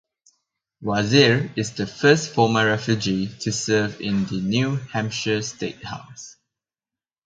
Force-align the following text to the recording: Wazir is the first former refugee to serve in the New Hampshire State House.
Wazir 0.81 1.51
is 1.55 1.73
the 1.73 1.85
first 1.85 2.33
former 2.33 2.65
refugee 2.65 3.27
to 3.41 3.51
serve 3.51 4.01
in 4.01 4.25
the 4.25 4.41
New 4.41 4.77
Hampshire 4.77 5.43
State 5.43 5.83
House. 5.83 6.37